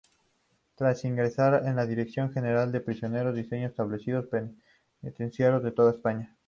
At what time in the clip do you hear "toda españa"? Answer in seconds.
5.75-6.35